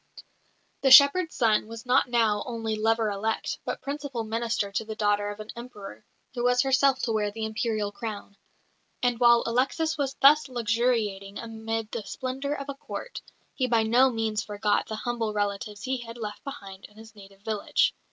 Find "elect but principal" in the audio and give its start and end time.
3.11-4.23